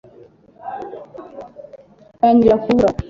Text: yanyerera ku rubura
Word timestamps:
yanyerera 2.21 2.55
ku 2.63 2.67
rubura 2.73 2.93